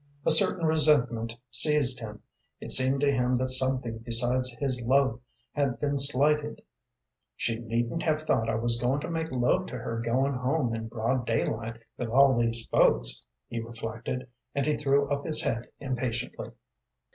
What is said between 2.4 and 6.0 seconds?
It seemed to him that something besides his love had been